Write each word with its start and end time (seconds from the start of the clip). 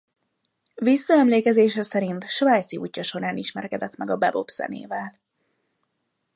Visszaemlékezése 0.75 1.81
szerint 1.81 2.29
svájci 2.29 2.77
útja 2.77 3.03
során 3.03 3.37
ismerkedett 3.37 3.95
meg 3.95 4.09
a 4.09 4.17
bebop 4.17 4.49
zenével. 4.49 5.19